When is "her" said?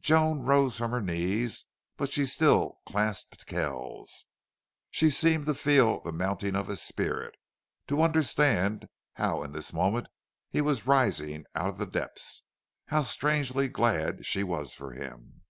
0.92-1.00